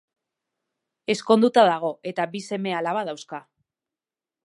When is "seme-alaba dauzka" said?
2.49-3.45